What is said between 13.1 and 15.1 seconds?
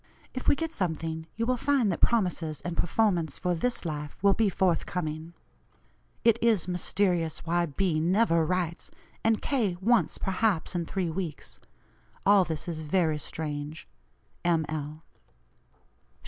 strange. "M. L."